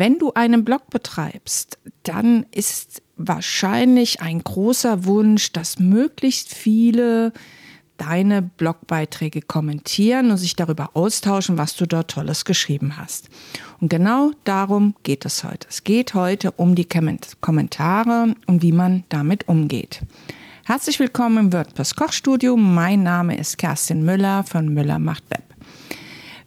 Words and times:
Wenn 0.00 0.18
du 0.18 0.32
einen 0.32 0.64
Blog 0.64 0.88
betreibst, 0.88 1.78
dann 2.04 2.46
ist 2.52 3.02
wahrscheinlich 3.18 4.22
ein 4.22 4.42
großer 4.42 5.04
Wunsch, 5.04 5.52
dass 5.52 5.78
möglichst 5.78 6.54
viele 6.54 7.34
deine 7.98 8.40
Blogbeiträge 8.40 9.42
kommentieren 9.42 10.30
und 10.30 10.38
sich 10.38 10.56
darüber 10.56 10.92
austauschen, 10.94 11.58
was 11.58 11.76
du 11.76 11.84
dort 11.84 12.12
Tolles 12.12 12.46
geschrieben 12.46 12.96
hast. 12.96 13.28
Und 13.82 13.90
genau 13.90 14.30
darum 14.44 14.94
geht 15.02 15.26
es 15.26 15.44
heute. 15.44 15.66
Es 15.68 15.84
geht 15.84 16.14
heute 16.14 16.52
um 16.52 16.76
die 16.76 16.88
Kommentare 17.42 18.34
und 18.46 18.62
wie 18.62 18.72
man 18.72 19.04
damit 19.10 19.48
umgeht. 19.48 20.00
Herzlich 20.64 20.98
willkommen 20.98 21.36
im 21.36 21.52
WordPress 21.52 21.94
Kochstudio. 21.94 22.56
Mein 22.56 23.02
Name 23.02 23.36
ist 23.36 23.58
Kerstin 23.58 24.02
Müller 24.02 24.44
von 24.44 24.72
Müller 24.72 24.98
macht 24.98 25.24
Web. 25.28 25.49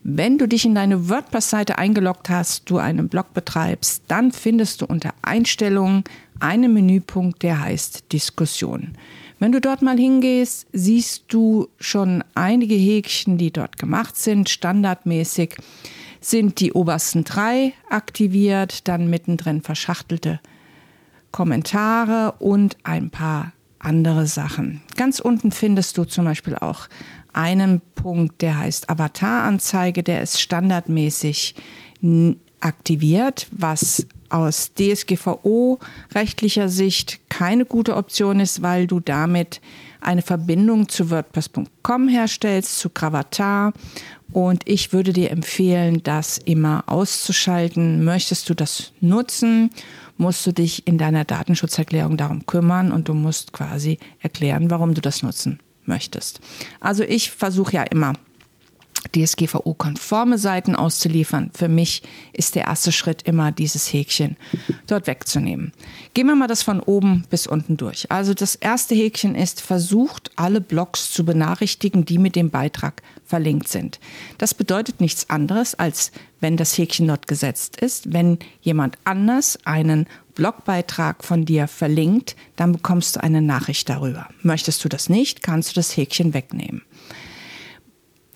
Wenn 0.05 0.37
du 0.37 0.49
dich 0.49 0.65
in 0.65 0.75
deine 0.75 1.07
WordPress-Seite 1.07 1.77
eingeloggt 1.77 2.29
hast, 2.29 2.69
du 2.69 2.77
einen 2.77 3.07
Blog 3.07 3.33
betreibst, 3.33 4.03
dann 4.09 4.33
findest 4.33 4.81
du 4.81 4.85
unter 4.85 5.13
Einstellungen 5.21 6.03
einen 6.41 6.73
Menüpunkt, 6.73 7.41
der 7.41 7.61
heißt 7.61 8.11
Diskussion. 8.11 8.97
Wenn 9.39 9.53
du 9.53 9.61
dort 9.61 9.81
mal 9.81 9.97
hingehst, 9.97 10.67
siehst 10.73 11.23
du 11.29 11.69
schon 11.79 12.21
einige 12.35 12.75
Häkchen, 12.75 13.37
die 13.37 13.51
dort 13.51 13.79
gemacht 13.79 14.17
sind. 14.17 14.49
Standardmäßig 14.49 15.55
sind 16.19 16.59
die 16.59 16.73
obersten 16.73 17.23
drei 17.23 17.71
aktiviert, 17.89 18.89
dann 18.89 19.09
mittendrin 19.09 19.61
verschachtelte 19.61 20.41
Kommentare 21.31 22.33
und 22.39 22.75
ein 22.83 23.09
paar 23.09 23.53
andere 23.83 24.27
Sachen. 24.27 24.81
Ganz 24.95 25.19
unten 25.19 25.51
findest 25.51 25.97
du 25.97 26.05
zum 26.05 26.25
Beispiel 26.25 26.55
auch 26.55 26.87
einen 27.33 27.81
Punkt, 27.95 28.41
der 28.41 28.57
heißt 28.59 28.89
Avataranzeige, 28.89 30.03
der 30.03 30.21
ist 30.21 30.39
standardmäßig 30.39 31.55
aktiviert, 32.59 33.47
was 33.51 34.05
aus 34.29 34.71
DSGVO-rechtlicher 34.73 36.69
Sicht 36.69 37.19
keine 37.29 37.65
gute 37.65 37.95
Option 37.95 38.39
ist, 38.39 38.61
weil 38.61 38.87
du 38.87 38.99
damit 38.99 39.61
eine 40.01 40.21
Verbindung 40.21 40.89
zu 40.89 41.09
WordPress.com 41.11 42.07
herstellst, 42.07 42.79
zu 42.79 42.89
Gravatar. 42.89 43.73
Und 44.31 44.63
ich 44.67 44.91
würde 44.91 45.13
dir 45.13 45.31
empfehlen, 45.31 46.01
das 46.03 46.39
immer 46.39 46.83
auszuschalten. 46.87 48.03
Möchtest 48.03 48.49
du 48.49 48.55
das 48.55 48.91
nutzen, 48.99 49.69
musst 50.17 50.45
du 50.45 50.51
dich 50.51 50.87
in 50.87 50.97
deiner 50.97 51.25
Datenschutzerklärung 51.25 52.17
darum 52.17 52.45
kümmern 52.45 52.91
und 52.91 53.07
du 53.09 53.13
musst 53.13 53.53
quasi 53.53 53.99
erklären, 54.19 54.69
warum 54.69 54.93
du 54.93 55.01
das 55.01 55.23
nutzen 55.23 55.59
möchtest. 55.85 56.39
Also 56.79 57.03
ich 57.03 57.31
versuche 57.31 57.73
ja 57.73 57.83
immer 57.83 58.13
DSGVO-konforme 59.15 60.37
Seiten 60.37 60.75
auszuliefern. 60.75 61.51
Für 61.53 61.67
mich 61.67 62.03
ist 62.33 62.55
der 62.55 62.65
erste 62.65 62.91
Schritt 62.91 63.21
immer 63.23 63.51
dieses 63.51 63.91
Häkchen 63.91 64.37
dort 64.87 65.07
wegzunehmen. 65.07 65.71
Gehen 66.13 66.27
wir 66.27 66.35
mal 66.35 66.47
das 66.47 66.63
von 66.63 66.79
oben 66.79 67.25
bis 67.29 67.47
unten 67.47 67.77
durch. 67.77 68.11
Also 68.11 68.33
das 68.33 68.55
erste 68.55 68.95
Häkchen 68.95 69.35
ist, 69.35 69.61
versucht 69.61 70.31
alle 70.35 70.61
Blogs 70.61 71.11
zu 71.11 71.25
benachrichtigen, 71.25 72.05
die 72.05 72.17
mit 72.17 72.35
dem 72.35 72.49
Beitrag 72.49 73.01
verlinkt 73.25 73.67
sind. 73.67 73.99
Das 74.37 74.53
bedeutet 74.53 75.01
nichts 75.01 75.29
anderes, 75.29 75.75
als 75.75 76.11
wenn 76.39 76.57
das 76.57 76.77
Häkchen 76.77 77.07
dort 77.07 77.27
gesetzt 77.27 77.77
ist, 77.77 78.11
wenn 78.11 78.37
jemand 78.61 78.97
anders 79.05 79.57
einen 79.63 80.07
Blogbeitrag 80.35 81.23
von 81.23 81.45
dir 81.45 81.67
verlinkt, 81.67 82.35
dann 82.55 82.73
bekommst 82.73 83.15
du 83.15 83.23
eine 83.23 83.41
Nachricht 83.41 83.87
darüber. 83.89 84.27
Möchtest 84.41 84.83
du 84.83 84.89
das 84.89 85.09
nicht, 85.09 85.43
kannst 85.43 85.71
du 85.71 85.73
das 85.75 85.95
Häkchen 85.95 86.33
wegnehmen. 86.33 86.81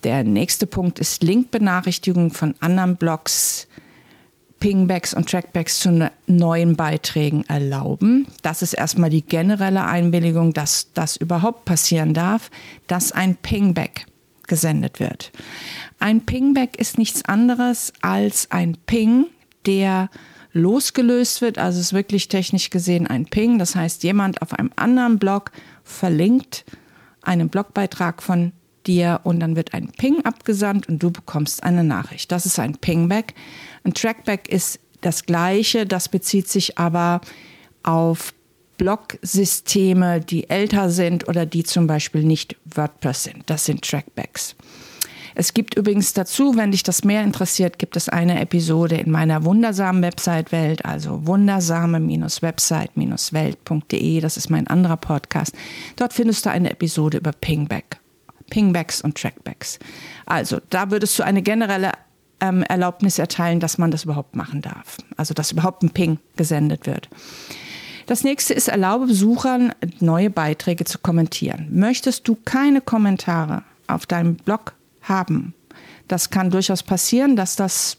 Der 0.04 0.24
nächste 0.24 0.68
Punkt 0.68 1.00
ist 1.00 1.24
Linkbenachrichtigung 1.24 2.32
von 2.32 2.56
anderen 2.60 2.98
Blogs, 2.98 3.68
Pingbacks 4.60 5.14
und 5.14 5.30
Trackbacks 5.30 5.80
zu 5.80 5.92
ne-, 5.92 6.12
neuen 6.26 6.76
Beiträgen 6.76 7.44
erlauben. 7.48 8.28
Das 8.42 8.62
ist 8.62 8.74
erstmal 8.74 9.10
die 9.10 9.22
generelle 9.22 9.86
Einwilligung, 9.86 10.54
dass 10.54 10.92
das 10.94 11.16
überhaupt 11.18 11.66
passieren 11.66 12.14
darf, 12.14 12.50
dass 12.88 13.12
ein 13.12 13.36
Pingback 13.36 14.06
gesendet 14.48 15.00
wird. 15.00 15.32
Ein 16.00 16.26
Pingback 16.26 16.80
ist 16.80 16.98
nichts 16.98 17.26
anderes 17.26 17.94
als 18.02 18.50
ein 18.52 18.78
Ping, 18.86 19.28
der 19.66 20.10
losgelöst 20.54 21.42
wird. 21.42 21.58
Also 21.58 21.80
es 21.80 21.88
ist 21.88 21.94
wirklich 21.94 22.28
technisch 22.28 22.70
gesehen 22.70 23.08
ein 23.08 23.26
Ping. 23.26 23.60
Das 23.60 23.76
heißt, 23.76 24.04
jemand 24.04 24.42
auf 24.42 24.54
einem 24.54 24.72
anderen 24.76 25.20
Blog 25.20 25.52
verlinkt 25.84 26.66
einen 27.22 27.50
Blogbeitrag 27.50 28.24
von 28.24 28.54
dir 28.88 29.22
und 29.24 29.40
dann 29.40 29.56
wird 29.56 29.74
ein 29.74 29.92
Ping 29.92 30.24
abgesandt 30.26 30.88
und 30.88 31.04
du 31.04 31.12
bekommst 31.12 31.64
eine 31.64 31.84
Nachricht. 31.84 32.32
Das 32.32 32.46
ist 32.46 32.60
ein 32.60 32.78
Pingback. 32.78 33.34
Ein 33.84 33.94
Trackback 33.94 34.50
ist 34.50 34.80
das 35.02 35.26
gleiche, 35.26 35.86
das 35.86 36.10
bezieht 36.10 36.48
sich 36.48 36.78
aber 36.78 37.22
auf 37.84 38.34
Blog-Systeme, 38.78 40.22
die 40.22 40.50
älter 40.50 40.90
sind 40.90 41.28
oder 41.28 41.46
die 41.46 41.64
zum 41.64 41.88
Beispiel 41.88 42.24
nicht 42.24 42.56
WordPress 42.66 43.24
sind. 43.24 43.44
Das 43.48 43.66
sind 43.66 43.82
Trackbacks. 43.82 44.56
Es 45.40 45.54
gibt 45.54 45.76
übrigens 45.76 46.14
dazu, 46.14 46.58
wenn 46.58 46.72
dich 46.72 46.82
das 46.82 47.04
mehr 47.04 47.22
interessiert, 47.22 47.78
gibt 47.78 47.96
es 47.96 48.10
eine 48.10 48.42
Episode 48.42 48.96
in 48.96 49.12
meiner 49.12 49.46
wundersamen 49.46 50.02
Website-Welt, 50.02 50.84
also 50.84 51.28
wundersame-website-welt.de. 51.28 54.20
Das 54.20 54.38
ist 54.38 54.50
mein 54.50 54.66
anderer 54.66 54.98
Podcast. 54.98 55.54
Dort 55.96 56.14
findest 56.14 56.48
du 56.48 56.50
eine 56.50 56.72
Episode 56.72 57.20
über 57.20 57.34
Pingback. 57.34 58.00
Pingbacks 58.50 59.02
und 59.02 59.20
Trackbacks. 59.20 59.80
Also 60.26 60.60
da 60.70 60.92
würdest 60.92 61.18
du 61.20 61.24
eine 61.24 61.42
generelle 61.42 61.92
ähm, 62.40 62.64
Erlaubnis 62.64 63.20
erteilen, 63.20 63.60
dass 63.60 63.78
man 63.78 63.92
das 63.92 64.04
überhaupt 64.04 64.36
machen 64.36 64.62
darf. 64.62 64.98
Also 65.16 65.34
dass 65.34 65.52
überhaupt 65.52 65.84
ein 65.84 65.90
Ping 65.90 66.20
gesendet 66.36 66.86
wird. 66.86 67.10
Das 68.06 68.24
nächste 68.24 68.54
ist, 68.54 68.70
erlaube 68.70 69.08
Besuchern, 69.08 69.74
neue 70.00 70.30
Beiträge 70.30 70.86
zu 70.86 70.98
kommentieren. 71.00 71.68
Möchtest 71.72 72.28
du 72.28 72.38
keine 72.46 72.80
Kommentare 72.80 73.64
auf 73.88 74.06
deinem 74.06 74.36
Blog 74.36 74.74
haben, 75.02 75.54
das 76.08 76.30
kann 76.30 76.50
durchaus 76.50 76.84
passieren, 76.84 77.36
dass 77.36 77.56
das 77.56 77.98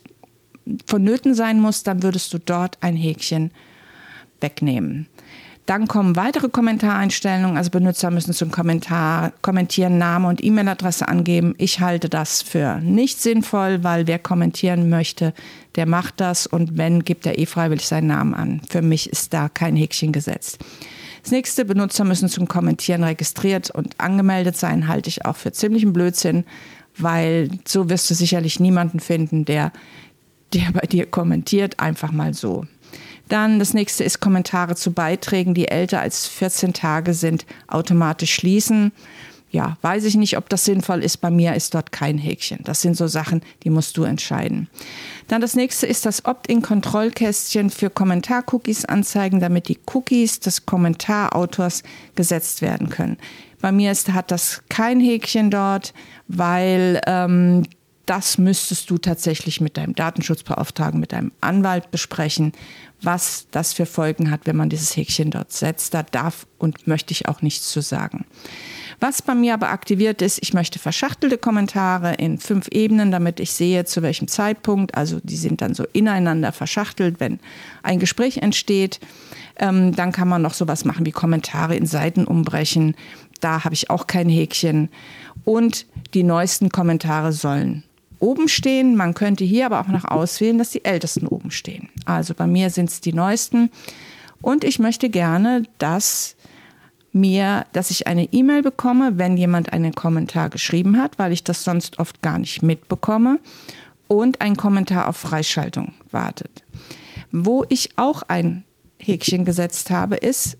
vonnöten 0.87 1.35
sein 1.35 1.61
muss, 1.61 1.83
dann 1.83 2.03
würdest 2.03 2.33
du 2.33 2.39
dort 2.39 2.79
ein 2.81 2.97
Häkchen 2.97 3.51
wegnehmen. 4.41 5.09
Dann 5.69 5.87
kommen 5.87 6.17
weitere 6.17 6.49
Kommentareinstellungen. 6.49 7.59
Also 7.59 7.69
Benutzer 7.69 8.11
müssen 8.11 8.33
zum 8.33 8.51
Kommentar 8.51 9.35
kommentieren, 9.43 9.99
Name 9.99 10.27
und 10.27 10.43
E-Mail-Adresse 10.43 11.07
angeben. 11.07 11.55
Ich 11.59 11.81
halte 11.81 12.09
das 12.09 12.41
für 12.41 12.77
nicht 12.81 13.21
sinnvoll, 13.21 13.85
weil 13.85 14.07
wer 14.07 14.19
kommentieren 14.19 14.89
möchte, 14.89 15.35
der 15.77 15.85
macht 15.85 16.23
das 16.23 16.47
und 16.47 16.79
wenn, 16.79 17.05
gibt 17.05 17.27
er 17.27 17.39
eh 17.39 17.45
freiwillig 17.45 17.87
seinen 17.87 18.07
Namen 18.07 18.33
an. 18.33 18.63
Für 18.71 18.81
mich 18.81 19.11
ist 19.11 19.35
da 19.35 19.51
kein 19.51 19.77
Häkchen 19.77 20.11
gesetzt. 20.11 20.57
Das 21.23 21.33
nächste, 21.33 21.67
Benutzer 21.67 22.05
müssen 22.05 22.31
zum 22.31 22.49
Kommentieren 22.49 23.05
registriert 23.05 23.71
und 23.71 24.01
angemeldet 24.01 24.57
sein, 24.57 24.89
halte 24.89 25.11
ich 25.11 25.27
auch 25.27 25.37
für 25.37 25.53
ziemlichen 25.53 25.93
Blödsinn, 25.93 26.45
weil 26.97 27.51
so 27.67 27.91
wirst 27.91 28.09
du 28.09 28.15
sicherlich 28.15 28.59
niemanden 28.59 29.01
finden, 29.01 29.45
der, 29.45 29.73
der 30.55 30.73
bei 30.73 30.87
dir 30.87 31.05
kommentiert, 31.05 31.79
einfach 31.79 32.11
mal 32.11 32.33
so. 32.33 32.65
Dann 33.29 33.59
das 33.59 33.75
nächste 33.75 34.05
ist 34.05 34.21
Kommentare 34.21 34.75
zu 34.75 34.93
Beiträgen, 34.93 35.55
die 35.55 35.69
älter 35.69 36.01
als 36.01 36.27
14 36.27 36.73
Tage 36.73 37.15
sind, 37.15 37.47
automatisch 37.67 38.35
schließen. 38.35 38.93
Ja, 39.51 39.79
weiß 39.81 40.05
ich 40.05 40.15
nicht, 40.15 40.37
ob 40.37 40.51
das 40.51 40.67
sinnvoll 40.67 41.03
ist. 41.03 41.19
Bei 41.19 41.31
mir 41.31 41.55
ist 41.55 41.75
dort 41.75 41.91
kein 41.91 42.19
Häkchen. 42.19 42.61
Das 42.65 42.83
sind 42.83 42.97
so 42.97 43.07
Sachen, 43.07 43.41
die 43.65 43.71
musst 43.71 43.97
du 43.97 44.03
entscheiden. 44.03 44.69
Dann 45.27 45.41
das 45.41 45.55
nächste 45.55 45.87
ist 45.87 46.05
das 46.05 46.27
Opt-in-Kontrollkästchen 46.27 47.71
für 47.71 47.89
Kommentar-Cookies 47.89 48.85
anzeigen, 48.85 49.41
damit 49.41 49.69
die 49.69 49.79
Cookies 49.95 50.41
des 50.41 50.67
Kommentarautors 50.67 51.83
gesetzt 52.15 52.61
werden 52.61 52.91
können. 52.91 53.17
Bei 53.61 53.73
mir 53.73 53.91
ist, 53.91 54.13
hat 54.13 54.31
das 54.31 54.63
kein 54.69 55.01
Häkchen 55.01 55.51
dort, 55.51 55.95
weil 56.29 57.01
ähm, 57.07 57.65
das 58.09 58.39
müsstest 58.39 58.89
du 58.89 58.97
tatsächlich 58.97 59.61
mit 59.61 59.77
deinem 59.77 59.95
Datenschutzbeauftragten, 59.95 60.99
mit 60.99 61.13
deinem 61.13 61.31
Anwalt 61.43 61.91
besprechen, 61.91 62.53
was 63.03 63.47
das 63.51 63.75
für 63.75 63.85
Folgen 63.85 64.31
hat, 64.31 64.47
wenn 64.47 64.57
man 64.57 64.71
dieses 64.71 64.97
Häkchen 64.97 65.31
dort 65.31 65.53
setzt. 65.53 65.93
Da 65.93 66.03
darf 66.03 66.47
und 66.57 66.87
möchte 66.87 67.13
ich 67.13 67.29
auch 67.29 67.43
nichts 67.43 67.71
zu 67.71 67.83
sagen. 67.83 68.25
Was 68.99 69.21
bei 69.21 69.35
mir 69.35 69.53
aber 69.53 69.69
aktiviert 69.69 70.23
ist, 70.23 70.39
ich 70.43 70.55
möchte 70.55 70.79
verschachtelte 70.79 71.37
Kommentare 71.37 72.15
in 72.15 72.39
fünf 72.39 72.69
Ebenen, 72.69 73.11
damit 73.11 73.41
ich 73.41 73.53
sehe, 73.53 73.85
zu 73.85 74.01
welchem 74.01 74.27
Zeitpunkt. 74.27 74.95
Also 74.95 75.21
die 75.23 75.37
sind 75.37 75.61
dann 75.61 75.75
so 75.75 75.85
ineinander 75.93 76.53
verschachtelt, 76.53 77.21
wenn 77.21 77.41
ein 77.83 77.99
Gespräch 77.99 78.39
entsteht. 78.39 79.01
Ähm, 79.59 79.95
dann 79.95 80.13
kann 80.13 80.29
man 80.29 80.41
noch 80.41 80.55
sowas 80.55 80.87
machen 80.87 81.05
wie 81.05 81.13
Kommentare 81.13 81.77
in 81.77 81.87
Seiten 81.87 82.25
umbrechen. 82.25 82.97
Da 83.41 83.65
habe 83.65 83.75
ich 83.75 83.91
auch 83.91 84.07
kein 84.07 84.31
Häkchen. 84.31 84.89
Und 85.45 85.87
die 86.15 86.23
neuesten 86.23 86.71
Kommentare 86.71 87.33
sollen 87.33 87.85
oben 88.21 88.49
stehen. 88.49 88.97
Man 88.97 89.15
könnte 89.15 89.45
hier 89.45 89.67
aber 89.67 89.81
auch 89.81 89.89
noch 89.89 90.05
auswählen, 90.05 90.59
dass 90.59 90.71
die 90.71 90.85
ältesten 90.85 91.27
oben 91.27 91.51
stehen. 91.51 91.89
Also 92.05 92.35
bei 92.35 92.47
mir 92.47 92.71
sind 92.71 92.91
es 92.91 93.01
die 93.01 93.13
neuesten. 93.13 93.71
Und 94.41 94.65
ich 94.65 94.79
möchte 94.79 95.09
gerne, 95.09 95.65
dass 95.79 96.37
mir, 97.13 97.67
dass 97.73 97.91
ich 97.91 98.07
eine 98.07 98.33
E-Mail 98.33 98.63
bekomme, 98.63 99.19
wenn 99.19 99.37
jemand 99.37 99.73
einen 99.73 99.95
Kommentar 99.95 100.51
geschrieben 100.51 100.99
hat, 100.99 101.19
weil 101.19 101.33
ich 101.33 101.45
das 101.45 101.65
sonst 101.65 101.99
oft 101.99 102.23
gar 102.23 102.39
nicht 102.39 102.63
mitbekomme 102.63 103.41
und 104.07 104.41
ein 104.41 104.57
Kommentar 104.57 105.09
auf 105.09 105.17
Freischaltung 105.17 105.93
wartet. 106.11 106.65
Wo 107.33 107.65
ich 107.69 107.91
auch 107.97 108.23
ein 108.29 108.65
Häkchen 108.99 109.45
gesetzt 109.45 109.91
habe, 109.91 110.17
ist, 110.17 110.57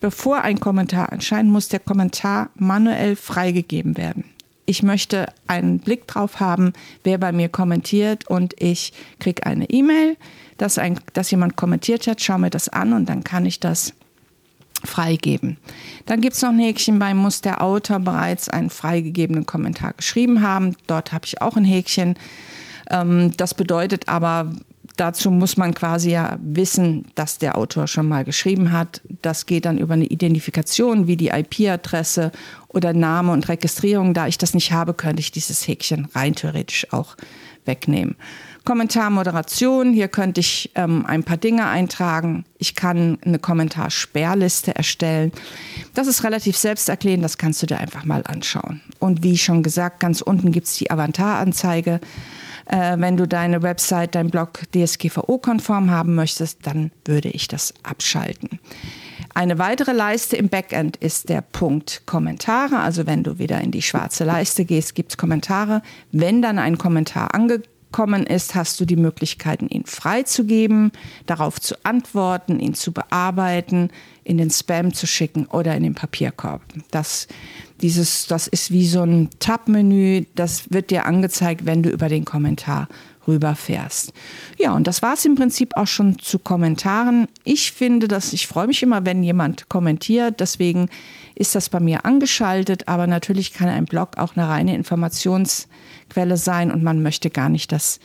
bevor 0.00 0.42
ein 0.42 0.60
Kommentar 0.60 1.10
erscheint, 1.10 1.50
muss 1.50 1.68
der 1.68 1.80
Kommentar 1.80 2.50
manuell 2.54 3.16
freigegeben 3.16 3.96
werden. 3.96 4.24
Ich 4.66 4.82
möchte 4.82 5.26
einen 5.46 5.78
Blick 5.78 6.06
drauf 6.06 6.40
haben, 6.40 6.72
wer 7.02 7.18
bei 7.18 7.32
mir 7.32 7.48
kommentiert 7.48 8.28
und 8.28 8.54
ich 8.58 8.92
kriege 9.18 9.44
eine 9.44 9.68
E-Mail, 9.68 10.16
dass, 10.56 10.80
dass 11.12 11.30
jemand 11.30 11.56
kommentiert 11.56 12.06
hat, 12.06 12.22
schaue 12.22 12.38
mir 12.38 12.50
das 12.50 12.68
an 12.68 12.92
und 12.92 13.08
dann 13.08 13.24
kann 13.24 13.44
ich 13.44 13.60
das 13.60 13.92
freigeben. 14.84 15.58
Dann 16.06 16.20
gibt 16.20 16.36
es 16.36 16.42
noch 16.42 16.50
ein 16.50 16.58
Häkchen 16.58 16.98
bei, 16.98 17.14
muss 17.14 17.40
der 17.40 17.62
Autor 17.62 17.98
bereits 18.00 18.48
einen 18.48 18.70
freigegebenen 18.70 19.46
Kommentar 19.46 19.94
geschrieben 19.94 20.42
haben. 20.42 20.76
Dort 20.86 21.12
habe 21.12 21.26
ich 21.26 21.40
auch 21.40 21.56
ein 21.56 21.64
Häkchen. 21.64 22.16
Ähm, 22.90 23.32
das 23.36 23.54
bedeutet 23.54 24.08
aber, 24.08 24.52
dazu 24.96 25.30
muss 25.30 25.56
man 25.56 25.74
quasi 25.74 26.10
ja 26.10 26.38
wissen, 26.42 27.06
dass 27.14 27.38
der 27.38 27.58
Autor 27.58 27.86
schon 27.86 28.08
mal 28.08 28.24
geschrieben 28.24 28.72
hat. 28.72 29.00
Das 29.22 29.46
geht 29.46 29.64
dann 29.64 29.78
über 29.78 29.94
eine 29.94 30.06
Identifikation 30.06 31.06
wie 31.06 31.16
die 31.16 31.28
IP-Adresse 31.28 32.32
oder 32.68 32.92
Name 32.92 33.32
und 33.32 33.48
Registrierung. 33.48 34.14
Da 34.14 34.26
ich 34.26 34.38
das 34.38 34.54
nicht 34.54 34.72
habe, 34.72 34.94
könnte 34.94 35.20
ich 35.20 35.32
dieses 35.32 35.66
Häkchen 35.66 36.08
rein 36.14 36.34
theoretisch 36.34 36.92
auch 36.92 37.16
wegnehmen. 37.64 38.16
Kommentarmoderation, 38.64 39.92
hier 39.92 40.08
könnte 40.08 40.40
ich 40.40 40.70
ähm, 40.74 41.04
ein 41.04 41.22
paar 41.22 41.36
Dinge 41.36 41.66
eintragen. 41.66 42.46
Ich 42.58 42.74
kann 42.74 43.18
eine 43.24 43.38
Kommentarsperrliste 43.38 44.74
erstellen. 44.74 45.32
Das 45.92 46.06
ist 46.06 46.24
relativ 46.24 46.56
selbsterklärend, 46.56 47.22
das 47.22 47.36
kannst 47.36 47.62
du 47.62 47.66
dir 47.66 47.78
einfach 47.78 48.04
mal 48.04 48.22
anschauen. 48.26 48.80
Und 49.00 49.22
wie 49.22 49.36
schon 49.36 49.62
gesagt, 49.62 50.00
ganz 50.00 50.22
unten 50.22 50.50
gibt 50.50 50.66
es 50.66 50.76
die 50.76 50.90
Avataranzeige. 50.90 52.00
Äh, 52.66 52.96
wenn 52.98 53.16
du 53.16 53.26
deine 53.26 53.62
Website, 53.62 54.14
dein 54.14 54.30
Blog 54.30 54.60
DSGVO-konform 54.74 55.90
haben 55.90 56.14
möchtest, 56.14 56.66
dann 56.66 56.90
würde 57.04 57.28
ich 57.28 57.48
das 57.48 57.74
abschalten. 57.82 58.58
Eine 59.34 59.58
weitere 59.58 59.92
Leiste 59.92 60.36
im 60.36 60.48
Backend 60.48 60.96
ist 60.96 61.28
der 61.28 61.40
Punkt 61.40 62.02
Kommentare. 62.06 62.78
Also 62.78 63.06
wenn 63.06 63.24
du 63.24 63.38
wieder 63.38 63.60
in 63.60 63.72
die 63.72 63.82
schwarze 63.82 64.22
Leiste 64.22 64.64
gehst, 64.64 64.94
gibt 64.94 65.10
es 65.12 65.16
Kommentare. 65.16 65.82
Wenn 66.12 66.40
dann 66.40 66.58
ein 66.60 66.78
Kommentar 66.78 67.34
angekommen 67.94 68.26
ist, 68.26 68.56
hast 68.56 68.80
du 68.80 68.84
die 68.84 68.96
Möglichkeiten, 68.96 69.68
ihn 69.68 69.84
freizugeben, 69.84 70.90
darauf 71.26 71.60
zu 71.60 71.76
antworten, 71.84 72.58
ihn 72.58 72.74
zu 72.74 72.92
bearbeiten, 72.92 73.90
in 74.24 74.36
den 74.36 74.50
Spam 74.50 74.92
zu 74.92 75.06
schicken 75.06 75.46
oder 75.46 75.76
in 75.76 75.84
den 75.84 75.94
Papierkorb. 75.94 76.62
Das 76.90 77.28
dieses, 77.80 78.26
das 78.26 78.46
ist 78.46 78.70
wie 78.72 78.86
so 78.86 79.02
ein 79.02 79.30
Tab-Menü, 79.38 80.24
das 80.34 80.72
wird 80.72 80.90
dir 80.90 81.06
angezeigt, 81.06 81.66
wenn 81.66 81.82
du 81.82 81.90
über 81.90 82.08
den 82.08 82.24
Kommentar 82.24 82.88
rüberfährst. 83.26 84.12
Ja, 84.58 84.72
und 84.72 84.86
das 84.86 85.02
war 85.02 85.14
es 85.14 85.24
im 85.24 85.34
Prinzip 85.34 85.76
auch 85.76 85.86
schon 85.86 86.18
zu 86.18 86.38
Kommentaren. 86.38 87.28
Ich 87.44 87.72
finde, 87.72 88.08
dass 88.08 88.32
ich 88.32 88.46
freue 88.46 88.66
mich 88.66 88.82
immer, 88.82 89.04
wenn 89.04 89.22
jemand 89.22 89.68
kommentiert. 89.68 90.40
Deswegen 90.40 90.88
ist 91.34 91.54
das 91.54 91.68
bei 91.68 91.80
mir 91.80 92.04
angeschaltet. 92.04 92.88
Aber 92.88 93.06
natürlich 93.06 93.52
kann 93.52 93.68
ein 93.68 93.86
Blog 93.86 94.18
auch 94.18 94.36
eine 94.36 94.48
reine 94.48 94.74
Informationsquelle 94.74 96.36
sein 96.36 96.70
und 96.70 96.82
man 96.82 97.02
möchte 97.02 97.30
gar 97.30 97.48
nicht, 97.48 97.72
dass 97.72 98.00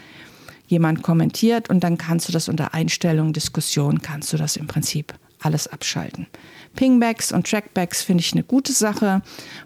jemand 0.68 1.04
kommentiert. 1.04 1.70
Und 1.70 1.84
dann 1.84 1.98
kannst 1.98 2.28
du 2.28 2.32
das 2.32 2.50
unter 2.50 2.74
Einstellungen, 2.74 3.34
Diskussion, 3.34 4.02
kannst 4.02 4.32
du 4.34 4.38
das 4.38 4.56
im 4.56 4.68
Prinzip 4.68 5.14
alles 5.42 5.68
abschalten. 5.68 6.28
Pingbacks 6.76 7.32
und 7.32 7.50
Trackbacks 7.50 8.02
finde 8.02 8.22
ich 8.22 8.34
eine 8.34 8.44
gute 8.44 8.74
Sache, 8.74 9.22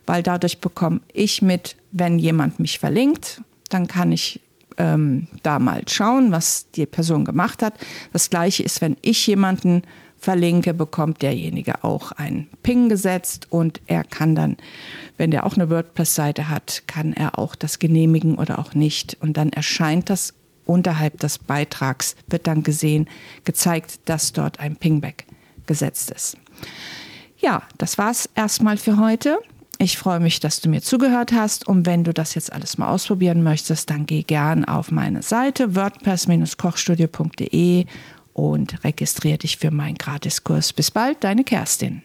weil 0.05 0.23
dadurch 0.23 0.59
bekomme 0.59 1.01
ich 1.11 1.41
mit, 1.41 1.75
wenn 1.91 2.19
jemand 2.19 2.59
mich 2.59 2.79
verlinkt, 2.79 3.41
dann 3.69 3.87
kann 3.87 4.11
ich 4.11 4.39
ähm, 4.77 5.27
da 5.43 5.59
mal 5.59 5.83
schauen, 5.87 6.31
was 6.31 6.69
die 6.71 6.85
Person 6.85 7.25
gemacht 7.25 7.61
hat. 7.61 7.73
Das 8.11 8.29
gleiche 8.29 8.63
ist, 8.63 8.81
wenn 8.81 8.97
ich 9.01 9.25
jemanden 9.27 9.83
verlinke, 10.17 10.73
bekommt 10.73 11.21
derjenige 11.21 11.83
auch 11.83 12.13
einen 12.13 12.47
Ping 12.63 12.87
gesetzt 12.87 13.47
und 13.49 13.81
er 13.87 14.03
kann 14.03 14.35
dann, 14.35 14.57
wenn 15.17 15.31
der 15.31 15.45
auch 15.45 15.55
eine 15.55 15.69
WordPress-Seite 15.69 16.49
hat, 16.49 16.83
kann 16.87 17.13
er 17.13 17.37
auch 17.37 17.55
das 17.55 17.77
genehmigen 17.77 18.35
oder 18.35 18.59
auch 18.59 18.73
nicht. 18.73 19.17
Und 19.19 19.35
dann 19.35 19.49
erscheint 19.49 20.09
das 20.09 20.33
unterhalb 20.65 21.19
des 21.19 21.39
Beitrags, 21.39 22.15
wird 22.27 22.47
dann 22.47 22.63
gesehen, 22.63 23.09
gezeigt, 23.43 23.99
dass 24.05 24.31
dort 24.31 24.59
ein 24.61 24.77
Pingback 24.77 25.25
gesetzt 25.65 26.11
ist. 26.11 26.37
Ja, 27.37 27.63
das 27.77 27.97
war's 27.97 28.29
erstmal 28.35 28.77
für 28.77 28.97
heute. 28.97 29.39
Ich 29.83 29.97
freue 29.97 30.21
mich, 30.21 30.39
dass 30.39 30.61
du 30.61 30.69
mir 30.69 30.81
zugehört 30.81 31.33
hast 31.33 31.67
und 31.67 31.85
wenn 31.85 32.05
du 32.05 32.13
das 32.13 32.35
jetzt 32.35 32.53
alles 32.53 32.77
mal 32.77 32.87
ausprobieren 32.87 33.43
möchtest, 33.43 33.89
dann 33.89 34.05
geh 34.05 34.23
gern 34.23 34.63
auf 34.63 34.91
meine 34.91 35.23
Seite 35.23 35.75
wordpress-kochstudio.de 35.75 37.85
und 38.31 38.83
registriere 38.85 39.39
dich 39.39 39.57
für 39.57 39.71
meinen 39.71 39.97
Gratiskurs. 39.97 40.71
Bis 40.71 40.89
bald, 40.89 41.25
deine 41.25 41.43
Kerstin. 41.43 42.01